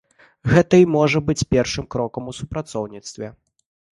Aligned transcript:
Гэта 0.53 0.75
і 0.83 0.87
можа 0.93 1.19
быць 1.27 1.47
першым 1.51 1.85
крокам 1.95 2.31
у 2.31 2.35
супрацоўніцтве. 2.39 3.27